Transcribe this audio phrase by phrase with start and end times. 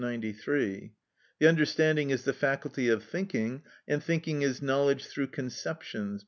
[0.01, 0.95] 93);
[1.37, 6.19] the understanding is the faculty of thinking, and thinking is knowledge through conceptions (p.